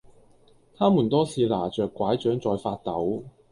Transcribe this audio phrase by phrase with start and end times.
[0.73, 3.23] 她們多是拿著柺杖在發抖